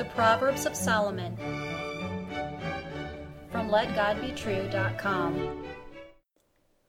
The 0.00 0.06
Proverbs 0.06 0.64
of 0.64 0.74
Solomon 0.74 1.36
from 3.52 3.68
LetGodBetrue.com. 3.68 5.64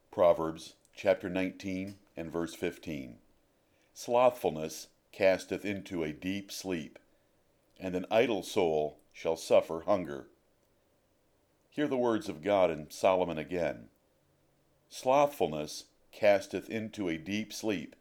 Proverbs 0.10 0.76
chapter 0.96 1.28
19 1.28 1.98
and 2.16 2.32
verse 2.32 2.56
15. 2.56 3.18
Slothfulness 3.94 4.88
casteth 5.12 5.66
into 5.66 6.06
a 6.06 6.14
deep 6.14 6.54
sleep, 6.54 6.98
and 7.78 7.98
an 7.98 8.06
idle 8.10 8.44
soul 8.44 9.00
shall 9.12 9.36
suffer 9.36 9.84
hunger. 9.86 10.28
Hear 11.70 11.90
the 11.90 11.98
words 11.98 12.30
of 12.30 12.42
God 12.42 12.72
in 12.72 12.90
Solomon 12.92 13.38
again. 13.38 13.90
Slothfulness 14.90 15.84
casteth 16.14 16.70
into 16.70 17.10
a 17.10 17.18
deep 17.18 17.52
sleep, 17.52 17.94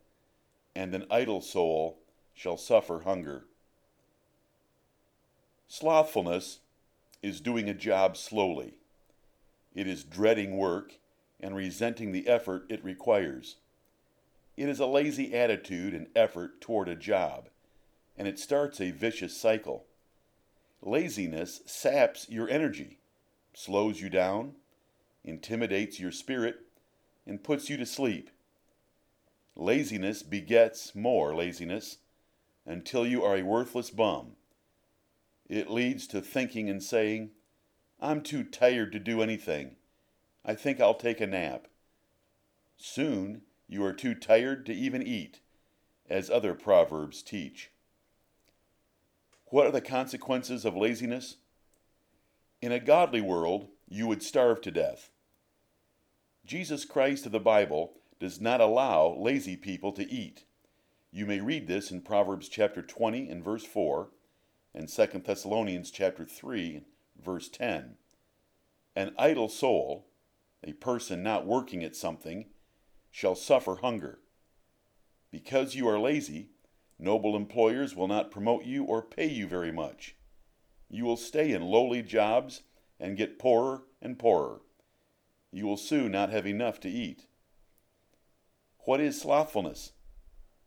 and 0.77 0.95
an 0.95 1.07
idle 1.11 1.41
soul 1.41 1.99
shall 2.33 2.57
suffer 2.57 3.01
hunger. 3.01 3.47
Slothfulness 5.73 6.59
is 7.23 7.41
doing 7.41 7.69
a 7.69 7.75
job 7.75 8.17
slowly. 8.17 8.75
It 9.73 9.87
is 9.87 10.03
dreading 10.03 10.57
work 10.57 10.95
and 11.39 11.55
resenting 11.55 12.11
the 12.11 12.27
effort 12.27 12.65
it 12.69 12.83
requires. 12.83 13.55
It 14.57 14.69
is 14.69 14.81
a 14.81 14.87
lazy 14.87 15.33
attitude 15.33 15.95
and 15.95 16.09
effort 16.17 16.61
toward 16.61 16.89
a 16.89 16.97
job, 16.97 17.51
and 18.19 18.27
it 18.27 18.41
starts 18.41 18.81
a 18.81 18.91
vicious 18.91 19.37
cycle. 19.37 19.85
Laziness 20.83 21.61
saps 21.67 22.29
your 22.29 22.49
energy, 22.49 22.99
slows 23.55 24.01
you 24.01 24.11
down, 24.11 24.57
intimidates 25.23 26.01
your 26.01 26.11
spirit, 26.11 26.63
and 27.29 27.45
puts 27.45 27.71
you 27.71 27.77
to 27.77 27.87
sleep. 27.87 28.31
Laziness 29.55 30.25
begets 30.25 30.97
more 30.97 31.33
laziness 31.33 31.99
until 32.67 33.07
you 33.07 33.23
are 33.23 33.37
a 33.37 33.43
worthless 33.43 33.91
bum. 33.91 34.33
It 35.51 35.69
leads 35.69 36.07
to 36.07 36.21
thinking 36.21 36.71
and 36.71 36.81
saying, 36.81 37.31
I'm 38.01 38.23
too 38.23 38.45
tired 38.45 38.93
to 38.93 39.01
do 39.01 39.21
anything. 39.21 39.75
I 40.45 40.55
think 40.55 40.81
I'll 40.81 40.95
take 40.95 41.21
a 41.21 41.27
nap. 41.27 41.67
Soon 42.77 43.43
you 43.67 43.85
are 43.85 43.93
too 43.93 44.15
tired 44.15 44.65
to 44.67 44.73
even 44.73 45.03
eat, 45.03 45.41
as 46.09 46.31
other 46.31 46.55
proverbs 46.55 47.21
teach. 47.21 47.73
What 49.47 49.67
are 49.67 49.73
the 49.73 49.81
consequences 49.81 50.65
of 50.65 50.77
laziness? 50.77 51.39
In 52.63 52.71
a 52.71 52.79
godly 52.79 53.21
world, 53.21 53.67
you 53.89 54.07
would 54.07 54.23
starve 54.23 54.61
to 54.61 54.71
death. 54.71 55.11
Jesus 56.47 56.85
Christ 56.85 57.27
of 57.27 57.33
the 57.33 57.41
Bible 57.41 57.95
does 58.21 58.41
not 58.41 58.61
allow 58.61 59.17
lazy 59.19 59.57
people 59.57 59.91
to 59.95 60.09
eat. 60.09 60.45
You 61.11 61.27
may 61.27 61.41
read 61.41 61.67
this 61.67 61.91
in 61.91 62.03
Proverbs 62.03 62.49
chapter 62.49 62.83
20 62.83 63.29
and 63.29 63.43
verse 63.43 63.65
4 63.65 64.11
and 64.75 64.89
2 64.89 65.07
Thessalonians 65.25 65.91
chapter 65.91 66.25
3 66.25 66.83
verse 67.23 67.49
10. 67.49 67.97
An 68.97 69.13
idle 69.19 69.49
soul, 69.49 70.07
a 70.65 70.73
person 70.75 71.23
not 71.23 71.47
working 71.47 71.85
at 71.85 71.97
something, 71.97 72.47
shall 73.11 73.35
suffer 73.35 73.77
hunger. 73.77 74.19
Because 75.31 75.75
you 75.75 75.89
are 75.89 75.99
lazy, 75.99 76.51
Noble 77.03 77.35
employers 77.35 77.97
will 77.97 78.09
not 78.09 78.31
promote 78.31 78.65
you 78.65 78.85
or 78.85 79.01
pay 79.01 79.27
you 79.27 79.47
very 79.47 79.73
much. 79.73 80.17
You 80.91 81.05
will 81.07 81.17
stay 81.17 81.53
in 81.53 81.63
lowly 81.63 82.03
jobs 82.03 82.63
and 82.99 83.17
get 83.17 83.39
poorer 83.39 83.85
and 84.03 84.19
poorer. 84.19 84.61
You 85.51 85.67
will 85.67 85.79
soon 85.79 86.13
not 86.13 86.29
have 86.31 86.47
enough 86.47 86.79
to 86.81 86.91
eat. 86.91 87.27
What 88.81 89.01
is 89.01 89.21
slothfulness? 89.21 89.93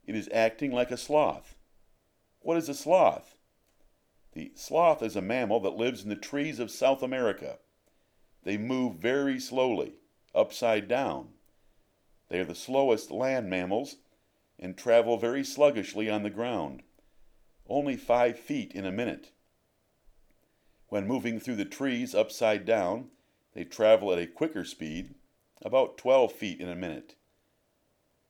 It 0.06 0.16
is 0.16 0.28
acting 0.32 0.72
like 0.72 0.90
a 0.90 0.96
sloth. 0.96 1.54
What 2.40 2.56
is 2.56 2.68
a 2.68 2.74
sloth? 2.74 3.36
The 4.34 4.50
sloth 4.56 5.00
is 5.00 5.14
a 5.14 5.22
mammal 5.22 5.60
that 5.60 5.76
lives 5.76 6.02
in 6.02 6.08
the 6.08 6.16
trees 6.16 6.58
of 6.58 6.72
South 6.72 7.04
America. 7.04 7.60
They 8.42 8.56
move 8.56 8.96
very 8.96 9.38
slowly, 9.38 9.94
upside 10.34 10.88
down. 10.88 11.34
They 12.28 12.40
are 12.40 12.44
the 12.44 12.56
slowest 12.56 13.12
land 13.12 13.48
mammals 13.48 13.98
and 14.58 14.76
travel 14.76 15.18
very 15.18 15.44
sluggishly 15.44 16.10
on 16.10 16.24
the 16.24 16.30
ground, 16.30 16.82
only 17.68 17.96
five 17.96 18.36
feet 18.36 18.72
in 18.72 18.84
a 18.84 18.90
minute. 18.90 19.30
When 20.88 21.06
moving 21.06 21.38
through 21.38 21.56
the 21.56 21.64
trees 21.64 22.12
upside 22.12 22.64
down, 22.64 23.10
they 23.52 23.64
travel 23.64 24.12
at 24.12 24.18
a 24.18 24.26
quicker 24.26 24.64
speed, 24.64 25.14
about 25.62 25.96
12 25.96 26.32
feet 26.32 26.60
in 26.60 26.68
a 26.68 26.74
minute. 26.74 27.14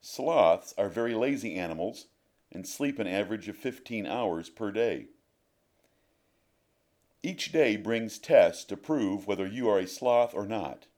Sloths 0.03 0.75
are 0.76 0.91
very 0.91 1.14
lazy 1.14 1.54
animals 1.54 2.09
and 2.53 2.69
sleep 2.69 2.98
an 2.98 3.06
average 3.06 3.48
of 3.48 3.56
15 3.56 4.06
hours 4.06 4.50
per 4.50 4.70
day. 4.70 5.09
Each 7.27 7.51
day 7.51 7.79
brings 7.79 8.19
tests 8.19 8.65
to 8.65 8.77
prove 8.77 9.27
whether 9.27 9.47
you 9.47 9.67
are 9.71 9.79
a 9.79 9.87
sloth 9.87 10.35
or 10.35 10.45
not. 10.45 10.89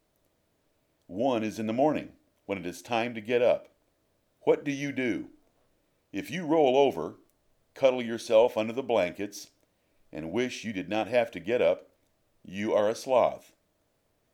One 1.07 1.45
is 1.45 1.61
in 1.61 1.69
the 1.69 1.73
morning, 1.73 2.15
when 2.47 2.59
it 2.59 2.67
is 2.67 2.83
time 2.83 3.15
to 3.15 3.21
get 3.21 3.43
up. 3.43 3.69
What 4.41 4.65
do 4.65 4.73
you 4.73 4.91
do? 4.91 5.29
If 6.13 6.29
you 6.29 6.45
roll 6.45 6.77
over, 6.77 7.15
cuddle 7.75 8.03
yourself 8.03 8.57
under 8.57 8.73
the 8.73 8.83
blankets, 8.83 9.51
and 10.13 10.33
wish 10.33 10.65
you 10.65 10.73
did 10.73 10.89
not 10.89 11.07
have 11.07 11.31
to 11.31 11.39
get 11.39 11.63
up, 11.63 11.91
you 12.45 12.75
are 12.75 12.89
a 12.89 12.97
sloth. 12.97 13.53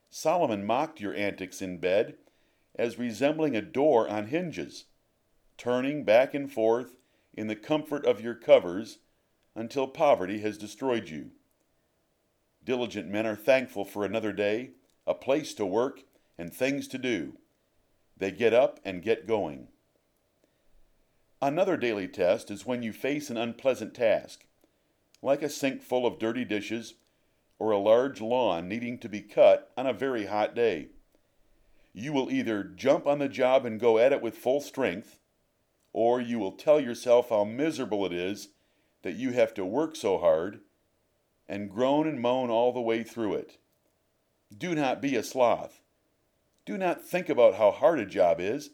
Solomon 0.09 0.65
mocked 0.65 0.99
your 0.99 1.13
antics 1.13 1.61
in 1.61 1.77
bed 1.77 2.15
as 2.75 2.99
resembling 2.99 3.55
a 3.55 3.61
door 3.61 4.09
on 4.09 4.29
hinges, 4.29 4.87
turning 5.59 6.05
back 6.05 6.33
and 6.33 6.51
forth 6.51 6.97
in 7.35 7.49
the 7.49 7.55
comfort 7.55 8.07
of 8.07 8.23
your 8.23 8.35
covers 8.35 9.01
until 9.55 9.87
poverty 9.87 10.41
has 10.41 10.57
destroyed 10.57 11.11
you. 11.11 11.33
Diligent 12.65 13.09
men 13.09 13.27
are 13.27 13.37
thankful 13.37 13.85
for 13.85 14.05
another 14.05 14.33
day, 14.33 14.71
a 15.07 15.15
place 15.15 15.53
to 15.55 15.67
work, 15.67 16.05
and 16.39 16.53
things 16.53 16.87
to 16.89 16.99
do. 16.99 17.39
They 18.17 18.31
get 18.31 18.55
up 18.55 18.79
and 18.85 19.03
get 19.03 19.27
going. 19.27 19.69
Another 21.41 21.77
daily 21.77 22.07
test 22.07 22.51
is 22.51 22.65
when 22.65 22.85
you 22.85 22.93
face 22.93 23.31
an 23.31 23.37
unpleasant 23.37 23.95
task, 23.95 24.47
like 25.21 25.43
a 25.43 25.49
sink 25.49 25.83
full 25.83 26.07
of 26.07 26.21
dirty 26.21 26.45
dishes 26.45 26.95
or 27.59 27.73
a 27.73 27.79
large 27.79 28.21
lawn 28.21 28.69
needing 28.69 28.99
to 28.99 29.09
be 29.09 29.21
cut 29.21 29.73
on 29.77 29.87
a 29.87 29.93
very 29.93 30.27
hot 30.27 30.55
day. 30.55 30.89
You 31.93 32.13
will 32.13 32.31
either 32.31 32.63
jump 32.63 33.07
on 33.07 33.19
the 33.19 33.29
job 33.29 33.67
and 33.67 33.81
go 33.81 33.99
at 33.99 34.13
it 34.13 34.23
with 34.23 34.37
full 34.37 34.61
strength, 34.61 35.19
or 35.93 36.21
you 36.21 36.39
will 36.39 36.53
tell 36.53 36.81
yourself 36.81 37.29
how 37.31 37.45
miserable 37.45 38.07
it 38.07 38.13
is 38.13 38.49
that 39.03 39.17
you 39.17 39.33
have 39.33 39.53
to 39.55 39.65
work 39.65 39.97
so 39.97 40.19
hard 40.19 40.61
and 41.49 41.71
groan 41.71 42.07
and 42.07 42.21
moan 42.21 42.51
all 42.51 42.73
the 42.73 42.81
way 42.81 43.03
through 43.03 43.35
it. 43.35 43.59
Do 44.57 44.75
not 44.75 45.03
be 45.03 45.17
a 45.17 45.23
sloth. 45.23 45.81
Do 46.65 46.79
not 46.79 47.05
think 47.05 47.29
about 47.29 47.55
how 47.55 47.71
hard 47.71 47.99
a 47.99 48.07
job 48.07 48.41
is 48.41 48.71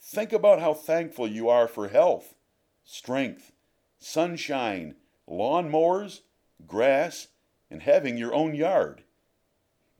Think 0.00 0.32
about 0.32 0.60
how 0.60 0.72
thankful 0.72 1.28
you 1.28 1.48
are 1.48 1.68
for 1.68 1.88
health, 1.88 2.34
strength, 2.84 3.52
sunshine, 3.98 4.94
lawn 5.26 5.70
mowers, 5.70 6.22
grass, 6.66 7.28
and 7.70 7.82
having 7.82 8.16
your 8.16 8.34
own 8.34 8.54
yard. 8.54 9.04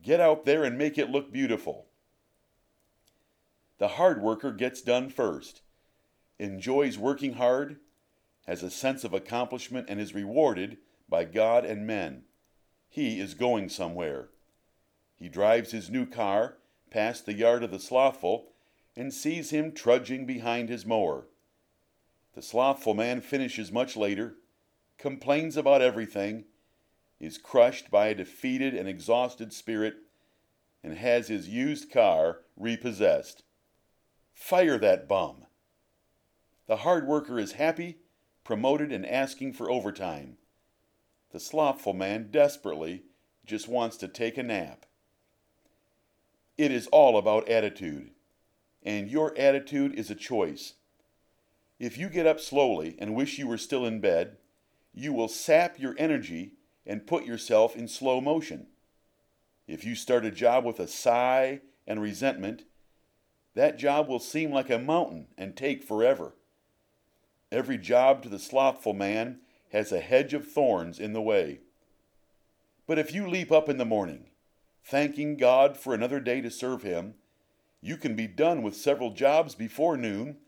Get 0.03 0.19
out 0.19 0.47
there 0.47 0.65
and 0.65 0.79
make 0.79 0.97
it 0.97 1.11
look 1.11 1.31
beautiful. 1.31 1.87
The 3.79 3.89
hard 3.89 4.23
worker 4.23 4.53
gets 4.53 4.81
done 4.81 5.11
first, 5.11 5.63
enjoys 6.39 6.97
working 6.97 7.35
hard, 7.35 7.77
has 8.47 8.63
a 8.63 8.71
sense 8.71 9.05
of 9.05 9.13
accomplishment, 9.13 9.87
and 9.91 10.01
is 10.01 10.15
rewarded 10.15 10.79
by 11.11 11.25
God 11.25 11.65
and 11.65 11.87
men. 11.87 12.23
He 12.89 13.21
is 13.21 13.35
going 13.35 13.69
somewhere. 13.69 14.29
He 15.17 15.29
drives 15.29 15.73
his 15.73 15.91
new 15.91 16.07
car 16.07 16.57
past 16.91 17.27
the 17.27 17.35
yard 17.35 17.63
of 17.63 17.71
the 17.71 17.79
slothful 17.79 18.53
and 18.97 19.13
sees 19.13 19.51
him 19.51 19.73
trudging 19.73 20.25
behind 20.25 20.69
his 20.69 20.87
mower. 20.87 21.27
The 22.35 22.43
slothful 22.43 22.95
man 22.95 23.21
finishes 23.21 23.71
much 23.71 23.97
later, 23.97 24.37
complains 24.99 25.57
about 25.57 25.83
everything, 25.83 26.45
is 27.19 27.39
crushed 27.39 27.91
by 27.91 28.07
a 28.07 28.15
defeated 28.15 28.75
and 28.75 28.89
exhausted 28.89 29.53
spirit, 29.53 29.95
and 30.83 30.97
has 30.97 31.29
his 31.29 31.49
used 31.49 31.91
car 31.91 32.39
repossessed. 32.57 33.43
Fire 34.33 34.79
that 34.79 35.07
bum. 35.07 35.45
The 36.67 36.77
hard 36.77 37.07
worker 37.07 37.39
is 37.39 37.53
happy, 37.53 37.99
promoted, 38.43 38.91
and 38.91 39.05
asking 39.05 39.53
for 39.53 39.71
overtime. 39.71 40.39
The 41.33 41.41
slothful 41.41 41.95
man 41.95 42.29
desperately 42.31 43.05
just 43.47 43.69
wants 43.69 43.97
to 43.99 44.09
take 44.09 44.37
a 44.37 44.43
nap. 44.43 44.87
It 46.59 46.71
is 46.71 46.89
all 46.89 47.17
about 47.17 47.49
attitude 47.49 48.11
and 48.83 49.11
your 49.11 49.37
attitude 49.37 49.95
is 49.95 50.11
a 50.11 50.15
choice. 50.15 50.75
If 51.79 51.99
you 51.99 52.09
get 52.09 52.27
up 52.27 52.41
slowly 52.41 52.97
and 52.99 53.15
wish 53.15 53.39
you 53.39 53.47
were 53.47 53.59
still 53.59 53.85
in 53.85 54.01
bed, 54.01 54.37
you 54.93 55.13
will 55.13 55.29
sap 55.29 55.79
your 55.79 55.95
energy 55.99 56.53
and 56.87 57.07
put 57.07 57.25
yourself 57.25 57.77
in 57.77 57.89
slow 57.89 58.21
motion. 58.21 58.67
If 59.67 59.85
you 59.85 59.95
start 59.95 60.25
a 60.25 60.31
job 60.31 60.65
with 60.65 60.81
a 60.81 60.89
sigh 60.89 61.61
and 61.87 62.01
resentment, 62.01 62.65
that 63.55 63.79
job 63.79 64.09
will 64.09 64.19
seem 64.19 64.53
like 64.53 64.71
a 64.71 64.79
mountain 64.79 65.29
and 65.37 65.57
take 65.57 65.83
forever. 65.83 66.35
Every 67.53 67.79
job 67.79 68.23
to 68.23 68.29
the 68.29 68.39
slothful 68.39 68.95
man 68.95 69.41
has 69.71 69.93
a 69.93 70.01
hedge 70.01 70.35
of 70.35 70.51
thorns 70.51 70.99
in 70.99 71.13
the 71.13 71.23
way. 71.23 71.61
But 72.87 72.99
if 72.99 73.15
you 73.15 73.29
leap 73.29 73.53
up 73.53 73.69
in 73.69 73.79
the 73.79 73.85
morning, 73.85 74.27
thanking 74.85 75.37
God 75.37 75.77
for 75.77 75.95
another 75.95 76.21
day 76.21 76.41
to 76.41 76.51
serve 76.51 76.83
Him, 76.83 77.15
you 77.81 77.97
can 77.97 78.15
be 78.15 78.27
done 78.27 78.63
with 78.63 78.77
several 78.77 79.13
jobs 79.13 79.55
before 79.55 79.97
noon, 79.97 80.39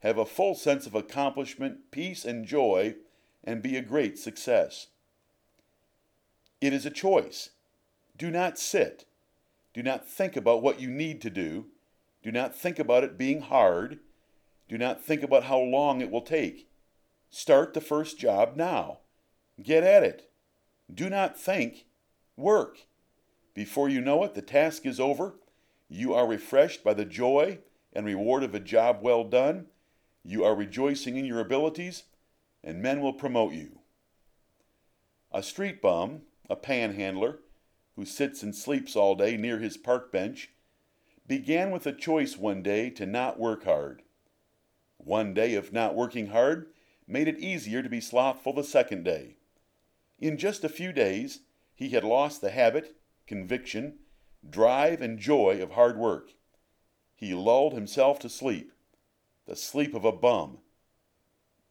have 0.00 0.16
a 0.16 0.24
full 0.24 0.54
sense 0.54 0.86
of 0.86 0.94
accomplishment, 0.94 1.90
peace, 1.90 2.24
and 2.24 2.46
joy, 2.46 2.94
and 3.44 3.62
be 3.62 3.76
a 3.76 3.82
great 3.82 4.18
success. 4.18 4.86
It 6.60 6.72
is 6.72 6.86
a 6.86 6.90
choice. 6.90 7.50
Do 8.16 8.30
not 8.30 8.58
sit. 8.58 9.06
Do 9.74 9.82
not 9.82 10.06
think 10.06 10.36
about 10.36 10.62
what 10.62 10.80
you 10.80 10.90
need 10.90 11.20
to 11.22 11.30
do. 11.30 11.66
Do 12.22 12.30
not 12.30 12.54
think 12.54 12.78
about 12.78 13.04
it 13.04 13.18
being 13.18 13.40
hard. 13.40 13.98
Do 14.68 14.78
not 14.78 15.02
think 15.02 15.22
about 15.22 15.44
how 15.44 15.58
long 15.58 16.00
it 16.00 16.10
will 16.10 16.22
take. 16.22 16.69
Start 17.30 17.74
the 17.74 17.80
first 17.80 18.18
job 18.18 18.56
now. 18.56 18.98
Get 19.62 19.84
at 19.84 20.02
it. 20.02 20.30
Do 20.92 21.08
not 21.08 21.38
think, 21.38 21.86
work. 22.36 22.86
Before 23.54 23.88
you 23.88 24.00
know 24.00 24.24
it, 24.24 24.34
the 24.34 24.42
task 24.42 24.84
is 24.84 24.98
over. 24.98 25.34
You 25.88 26.12
are 26.12 26.26
refreshed 26.26 26.82
by 26.82 26.94
the 26.94 27.04
joy 27.04 27.58
and 27.92 28.04
reward 28.04 28.42
of 28.42 28.54
a 28.54 28.60
job 28.60 28.98
well 29.02 29.24
done. 29.24 29.66
You 30.24 30.44
are 30.44 30.54
rejoicing 30.54 31.16
in 31.16 31.24
your 31.24 31.40
abilities, 31.40 32.04
and 32.64 32.82
men 32.82 33.00
will 33.00 33.12
promote 33.12 33.52
you. 33.52 33.78
A 35.32 35.42
street 35.42 35.80
bum, 35.80 36.22
a 36.48 36.56
panhandler, 36.56 37.38
who 37.94 38.04
sits 38.04 38.42
and 38.42 38.54
sleeps 38.54 38.96
all 38.96 39.14
day 39.14 39.36
near 39.36 39.58
his 39.58 39.76
park 39.76 40.10
bench, 40.10 40.50
began 41.28 41.70
with 41.70 41.86
a 41.86 41.92
choice 41.92 42.36
one 42.36 42.62
day 42.62 42.90
to 42.90 43.06
not 43.06 43.38
work 43.38 43.64
hard. 43.64 44.02
One 44.96 45.32
day 45.32 45.54
of 45.54 45.72
not 45.72 45.94
working 45.94 46.28
hard 46.28 46.66
made 47.10 47.28
it 47.28 47.38
easier 47.38 47.82
to 47.82 47.88
be 47.88 48.00
slothful 48.00 48.52
the 48.52 48.64
second 48.64 49.04
day. 49.04 49.36
In 50.18 50.38
just 50.38 50.62
a 50.62 50.68
few 50.68 50.92
days, 50.92 51.40
he 51.74 51.90
had 51.90 52.04
lost 52.04 52.40
the 52.40 52.50
habit, 52.50 52.96
conviction, 53.26 53.98
drive, 54.48 55.00
and 55.00 55.18
joy 55.18 55.60
of 55.62 55.72
hard 55.72 55.96
work. 55.96 56.34
He 57.16 57.34
lulled 57.34 57.74
himself 57.74 58.18
to 58.20 58.28
sleep, 58.28 58.72
the 59.46 59.56
sleep 59.56 59.94
of 59.94 60.04
a 60.04 60.12
bum. 60.12 60.58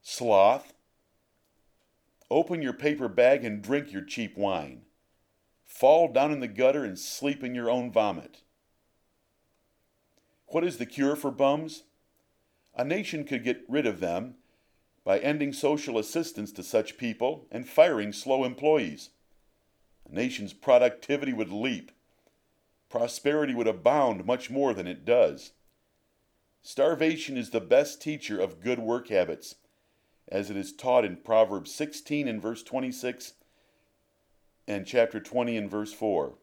Sloth. 0.02 0.74
Open 2.32 2.62
your 2.62 2.74
paper 2.74 3.08
bag 3.08 3.44
and 3.44 3.62
drink 3.62 3.92
your 3.92 4.04
cheap 4.04 4.38
wine. 4.38 4.84
Fall 5.66 6.12
down 6.12 6.32
in 6.32 6.40
the 6.40 6.48
gutter 6.48 6.84
and 6.84 6.98
sleep 6.98 7.44
in 7.44 7.56
your 7.56 7.70
own 7.70 7.92
vomit. 7.92 8.42
What 10.48 10.64
is 10.64 10.78
the 10.78 10.86
cure 10.86 11.16
for 11.16 11.32
bums? 11.32 11.84
A 12.76 12.84
nation 12.84 13.24
could 13.24 13.44
get 13.44 13.64
rid 13.68 13.86
of 13.86 14.00
them 14.00 14.36
by 15.04 15.20
ending 15.20 15.54
social 15.54 15.98
assistance 15.98 16.52
to 16.52 16.64
such 16.64 16.98
people 16.98 17.48
and 17.52 17.68
firing 17.68 18.14
slow 18.14 18.44
employees. 18.44 19.10
A 20.10 20.14
nation's 20.14 20.54
productivity 20.54 21.34
would 21.34 21.52
leap. 21.52 21.92
Prosperity 22.90 23.54
would 23.54 23.68
abound 23.68 24.26
much 24.26 24.50
more 24.50 24.74
than 24.74 24.88
it 24.88 25.06
does. 25.06 25.52
Starvation 26.62 27.38
is 27.38 27.52
the 27.52 27.62
best 27.62 28.02
teacher 28.02 28.40
of 28.40 28.62
good 28.62 28.80
work 28.80 29.08
habits, 29.10 29.56
as 30.28 30.50
it 30.50 30.58
is 30.58 30.74
taught 30.74 31.06
in 31.06 31.18
Proverbs 31.18 31.74
16 31.74 32.28
and 32.28 32.42
verse 32.42 32.64
26 32.64 33.34
and 34.68 34.86
chapter 34.86 35.20
20 35.20 35.58
and 35.58 35.72
verse 35.72 35.94
4. 35.94 36.36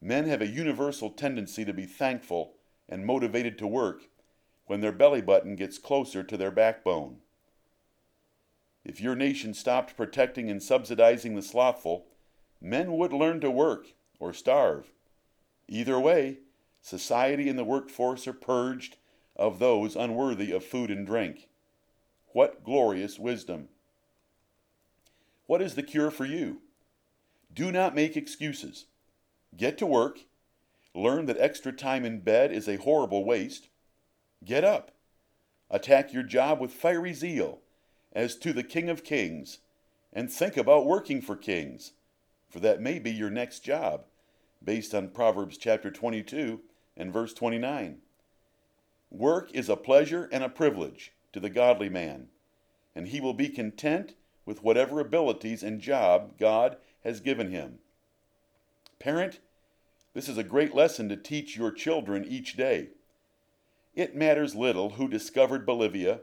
Men 0.00 0.26
have 0.26 0.42
a 0.42 0.46
universal 0.46 1.10
tendency 1.10 1.64
to 1.64 1.72
be 1.72 1.86
thankful 1.86 2.54
and 2.88 3.06
motivated 3.06 3.56
to 3.58 3.66
work 3.66 4.02
when 4.66 4.80
their 4.80 4.92
belly 4.92 5.20
button 5.20 5.56
gets 5.56 5.78
closer 5.78 6.22
to 6.22 6.36
their 6.36 6.50
backbone. 6.50 7.18
If 8.84 9.00
your 9.00 9.14
nation 9.14 9.54
stopped 9.54 9.96
protecting 9.96 10.50
and 10.50 10.62
subsidizing 10.62 11.34
the 11.34 11.42
slothful, 11.42 12.06
men 12.60 12.96
would 12.96 13.12
learn 13.12 13.40
to 13.40 13.50
work 13.50 13.88
or 14.18 14.32
starve. 14.32 14.92
Either 15.68 15.98
way, 15.98 16.38
society 16.80 17.48
and 17.48 17.58
the 17.58 17.64
workforce 17.64 18.26
are 18.26 18.32
purged 18.32 18.96
of 19.36 19.58
those 19.58 19.96
unworthy 19.96 20.52
of 20.52 20.64
food 20.64 20.90
and 20.90 21.06
drink. 21.06 21.48
What 22.28 22.64
glorious 22.64 23.18
wisdom! 23.18 23.68
What 25.46 25.62
is 25.62 25.74
the 25.74 25.82
cure 25.82 26.10
for 26.10 26.24
you? 26.24 26.62
Do 27.52 27.70
not 27.70 27.94
make 27.94 28.16
excuses. 28.16 28.86
Get 29.56 29.76
to 29.78 29.86
work. 29.86 30.20
Learn 30.94 31.26
that 31.26 31.38
extra 31.38 31.72
time 31.72 32.04
in 32.04 32.20
bed 32.20 32.52
is 32.52 32.68
a 32.68 32.76
horrible 32.76 33.24
waste. 33.24 33.68
Get 34.44 34.64
up. 34.64 34.90
Attack 35.70 36.12
your 36.12 36.22
job 36.22 36.60
with 36.60 36.72
fiery 36.72 37.12
zeal 37.12 37.60
as 38.12 38.36
to 38.36 38.52
the 38.52 38.62
King 38.62 38.88
of 38.88 39.04
Kings, 39.04 39.58
and 40.12 40.30
think 40.30 40.56
about 40.56 40.84
working 40.84 41.22
for 41.22 41.36
kings, 41.36 41.92
for 42.50 42.60
that 42.60 42.80
may 42.80 42.98
be 42.98 43.10
your 43.10 43.30
next 43.30 43.60
job, 43.60 44.04
based 44.62 44.94
on 44.94 45.08
Proverbs 45.08 45.56
chapter 45.56 45.90
22 45.90 46.60
and 46.96 47.12
verse 47.12 47.32
29. 47.32 47.98
Work 49.10 49.50
is 49.54 49.68
a 49.68 49.76
pleasure 49.76 50.28
and 50.30 50.44
a 50.44 50.48
privilege 50.48 51.12
to 51.32 51.40
the 51.40 51.50
godly 51.50 51.88
man, 51.88 52.28
and 52.94 53.08
he 53.08 53.20
will 53.20 53.34
be 53.34 53.48
content 53.48 54.14
with 54.44 54.62
whatever 54.62 55.00
abilities 55.00 55.62
and 55.62 55.80
job 55.80 56.38
God 56.38 56.76
has 57.04 57.20
given 57.20 57.50
him. 57.50 57.78
Parent, 58.98 59.40
this 60.14 60.28
is 60.28 60.36
a 60.36 60.44
great 60.44 60.74
lesson 60.74 61.08
to 61.08 61.16
teach 61.16 61.56
your 61.56 61.70
children 61.70 62.24
each 62.24 62.56
day. 62.56 62.88
It 63.94 64.16
matters 64.16 64.54
little 64.54 64.90
who 64.90 65.08
discovered 65.08 65.66
Bolivia, 65.66 66.20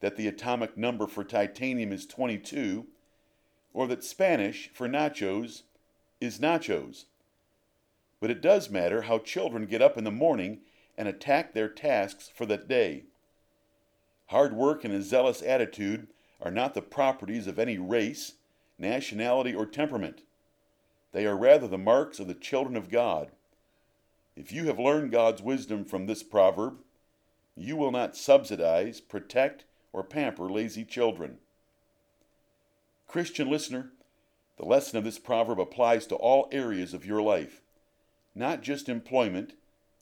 that 0.00 0.16
the 0.16 0.28
atomic 0.28 0.76
number 0.76 1.06
for 1.06 1.24
titanium 1.24 1.92
is 1.92 2.06
22, 2.06 2.86
or 3.74 3.86
that 3.86 4.04
Spanish 4.04 4.70
for 4.72 4.88
nachos 4.88 5.62
is 6.20 6.38
nachos. 6.38 7.04
But 8.20 8.30
it 8.30 8.40
does 8.40 8.70
matter 8.70 9.02
how 9.02 9.18
children 9.18 9.66
get 9.66 9.82
up 9.82 9.98
in 9.98 10.04
the 10.04 10.10
morning 10.10 10.60
and 10.96 11.06
attack 11.06 11.52
their 11.52 11.68
tasks 11.68 12.30
for 12.34 12.46
that 12.46 12.68
day. 12.68 13.04
Hard 14.26 14.54
work 14.54 14.84
and 14.84 14.92
a 14.92 15.02
zealous 15.02 15.42
attitude 15.42 16.08
are 16.40 16.50
not 16.50 16.74
the 16.74 16.82
properties 16.82 17.46
of 17.46 17.58
any 17.58 17.78
race, 17.78 18.34
nationality, 18.78 19.54
or 19.54 19.66
temperament. 19.66 20.22
They 21.12 21.26
are 21.26 21.36
rather 21.36 21.66
the 21.66 21.78
marks 21.78 22.18
of 22.18 22.28
the 22.28 22.34
children 22.34 22.76
of 22.76 22.90
God. 22.90 23.30
If 24.38 24.52
you 24.52 24.66
have 24.66 24.78
learned 24.78 25.10
God's 25.10 25.42
wisdom 25.42 25.84
from 25.84 26.06
this 26.06 26.22
proverb, 26.22 26.76
you 27.56 27.74
will 27.74 27.90
not 27.90 28.16
subsidize, 28.16 29.00
protect, 29.00 29.64
or 29.92 30.04
pamper 30.04 30.48
lazy 30.48 30.84
children. 30.84 31.38
Christian 33.08 33.50
listener, 33.50 33.90
the 34.56 34.64
lesson 34.64 34.96
of 34.96 35.02
this 35.02 35.18
proverb 35.18 35.58
applies 35.58 36.06
to 36.06 36.14
all 36.14 36.48
areas 36.52 36.94
of 36.94 37.04
your 37.04 37.20
life, 37.20 37.62
not 38.32 38.62
just 38.62 38.88
employment, 38.88 39.54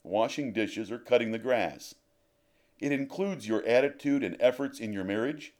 washing 0.03 0.53
dishes, 0.53 0.91
or 0.91 0.99
cutting 0.99 1.31
the 1.31 1.39
grass. 1.39 1.95
It 2.79 2.91
includes 2.91 3.47
your 3.47 3.65
attitude 3.65 4.23
and 4.23 4.37
efforts 4.39 4.79
in 4.79 4.93
your 4.93 5.03
marriage, 5.03 5.53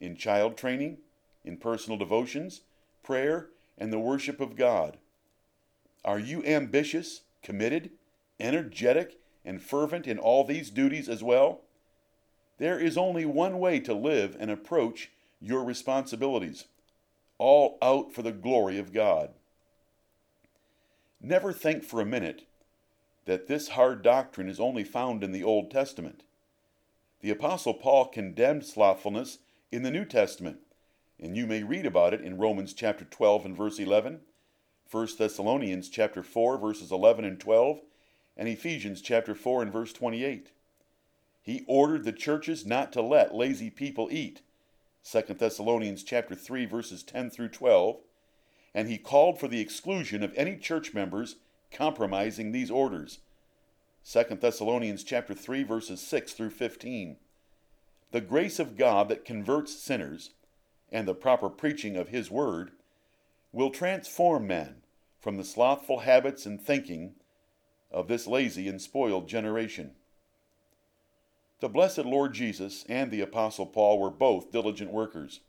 in 0.00 0.16
child 0.16 0.56
training, 0.56 0.96
in 1.44 1.58
personal 1.58 1.98
devotions, 1.98 2.62
prayer, 3.02 3.50
and 3.76 3.92
the 3.92 3.98
worship 3.98 4.40
of 4.40 4.56
God. 4.56 4.96
Are 6.06 6.18
you 6.18 6.42
ambitious, 6.46 7.20
committed, 7.42 7.90
energetic, 8.40 9.18
and 9.44 9.62
fervent 9.62 10.06
in 10.06 10.18
all 10.18 10.44
these 10.44 10.70
duties 10.70 11.08
as 11.08 11.22
well? 11.22 11.62
There 12.58 12.78
is 12.78 12.98
only 12.98 13.24
one 13.24 13.58
way 13.58 13.80
to 13.80 13.94
live 13.94 14.36
and 14.38 14.50
approach 14.50 15.10
your 15.40 15.64
responsibilities 15.64 16.64
all 17.38 17.78
out 17.80 18.12
for 18.12 18.22
the 18.22 18.32
glory 18.32 18.78
of 18.78 18.92
God. 18.92 19.30
Never 21.20 21.52
think 21.52 21.84
for 21.84 22.00
a 22.00 22.06
minute 22.06 22.46
that 23.26 23.46
this 23.46 23.68
hard 23.68 24.02
doctrine 24.02 24.48
is 24.48 24.58
only 24.58 24.84
found 24.84 25.22
in 25.22 25.32
the 25.32 25.44
Old 25.44 25.70
Testament. 25.70 26.24
The 27.20 27.30
Apostle 27.30 27.74
Paul 27.74 28.06
condemned 28.06 28.64
slothfulness 28.64 29.38
in 29.70 29.82
the 29.82 29.90
New 29.90 30.04
Testament 30.04 30.58
and 31.20 31.36
you 31.36 31.46
may 31.46 31.62
read 31.62 31.86
about 31.86 32.14
it 32.14 32.20
in 32.20 32.38
Romans 32.38 32.72
chapter 32.72 33.04
12 33.04 33.46
and 33.46 33.56
verse 33.56 33.78
11, 33.78 34.20
1 34.90 35.08
Thessalonians 35.18 35.88
chapter 35.88 36.22
4 36.22 36.58
verses 36.58 36.92
11 36.92 37.24
and 37.24 37.40
12, 37.40 37.80
and 38.38 38.48
Ephesians 38.48 39.02
chapter 39.02 39.34
4 39.34 39.62
and 39.62 39.72
verse 39.72 39.92
28. 39.92 40.52
He 41.42 41.64
ordered 41.66 42.04
the 42.04 42.12
churches 42.12 42.64
not 42.64 42.92
to 42.92 43.02
let 43.02 43.34
lazy 43.34 43.68
people 43.68 44.08
eat, 44.12 44.42
2 45.10 45.22
Thessalonians 45.34 46.04
chapter 46.04 46.34
3 46.34 46.66
verses 46.66 47.02
10 47.02 47.30
through 47.30 47.48
12, 47.48 47.96
and 48.74 48.88
he 48.88 48.98
called 48.98 49.40
for 49.40 49.48
the 49.48 49.60
exclusion 49.60 50.22
of 50.22 50.32
any 50.36 50.56
church 50.56 50.94
members 50.94 51.36
compromising 51.72 52.52
these 52.52 52.70
orders. 52.70 53.18
2 54.10 54.36
Thessalonians 54.40 55.02
chapter 55.02 55.34
3 55.34 55.64
verses 55.64 56.00
6 56.00 56.32
through 56.34 56.50
15. 56.50 57.16
The 58.12 58.20
grace 58.20 58.58
of 58.58 58.76
God 58.76 59.08
that 59.08 59.24
converts 59.24 59.74
sinners 59.74 60.30
and 60.90 61.08
the 61.08 61.14
proper 61.14 61.50
preaching 61.50 61.96
of 61.96 62.08
His 62.08 62.30
Word 62.30 62.70
will 63.52 63.70
transform 63.70 64.46
men 64.46 64.82
from 65.18 65.36
the 65.36 65.44
slothful 65.44 66.00
habits 66.00 66.46
and 66.46 66.60
thinking 66.60 67.14
of 67.90 68.08
this 68.08 68.26
lazy 68.26 68.68
and 68.68 68.80
spoiled 68.80 69.28
generation. 69.28 69.92
The 71.60 71.68
blessed 71.68 72.04
Lord 72.04 72.34
Jesus 72.34 72.84
and 72.88 73.10
the 73.10 73.20
Apostle 73.20 73.66
Paul 73.66 73.98
were 73.98 74.10
both 74.10 74.52
diligent 74.52 74.92
workers. 74.92 75.40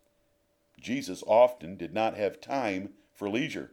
Jesus 0.79 1.23
often 1.27 1.75
did 1.75 1.93
not 1.93 2.15
have 2.15 2.41
time 2.41 2.89
for 3.13 3.29
leisure. 3.29 3.71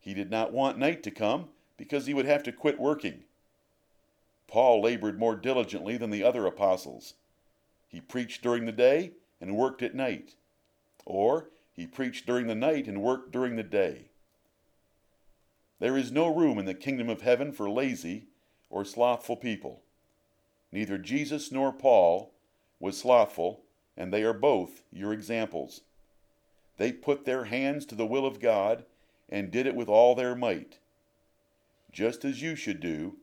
He 0.00 0.14
did 0.14 0.30
not 0.30 0.52
want 0.52 0.78
night 0.78 1.02
to 1.04 1.10
come 1.10 1.48
because 1.76 2.06
he 2.06 2.14
would 2.14 2.26
have 2.26 2.42
to 2.44 2.52
quit 2.52 2.78
working. 2.78 3.24
Paul 4.46 4.82
labored 4.82 5.18
more 5.18 5.34
diligently 5.34 5.96
than 5.96 6.10
the 6.10 6.22
other 6.22 6.46
apostles. 6.46 7.14
He 7.88 8.00
preached 8.00 8.42
during 8.42 8.66
the 8.66 8.72
day 8.72 9.12
and 9.40 9.56
worked 9.56 9.82
at 9.82 9.94
night. 9.94 10.34
Or 11.06 11.48
he 11.72 11.86
preached 11.86 12.26
during 12.26 12.46
the 12.46 12.54
night 12.54 12.86
and 12.86 13.02
worked 13.02 13.32
during 13.32 13.56
the 13.56 13.62
day. 13.62 14.10
There 15.80 15.96
is 15.96 16.12
no 16.12 16.32
room 16.32 16.58
in 16.58 16.64
the 16.64 16.74
kingdom 16.74 17.08
of 17.08 17.22
heaven 17.22 17.52
for 17.52 17.68
lazy 17.68 18.26
or 18.70 18.84
slothful 18.84 19.36
people. 19.36 19.82
Neither 20.72 20.98
Jesus 20.98 21.52
nor 21.52 21.72
Paul 21.72 22.32
was 22.80 22.98
slothful, 22.98 23.62
and 23.96 24.12
they 24.12 24.22
are 24.22 24.32
both 24.32 24.82
your 24.92 25.12
examples. 25.12 25.82
They 26.76 26.92
put 26.92 27.24
their 27.24 27.44
hands 27.44 27.86
to 27.86 27.94
the 27.94 28.06
will 28.06 28.26
of 28.26 28.40
God 28.40 28.84
and 29.28 29.50
did 29.50 29.66
it 29.66 29.74
with 29.74 29.88
all 29.88 30.14
their 30.14 30.34
might, 30.34 30.78
just 31.92 32.24
as 32.24 32.42
you 32.42 32.56
should 32.56 32.80
do 32.80 33.16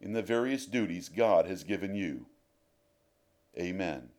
in 0.00 0.12
the 0.12 0.22
various 0.22 0.66
duties 0.66 1.08
God 1.08 1.46
has 1.46 1.64
given 1.64 1.94
you. 1.94 2.26
Amen. 3.58 4.08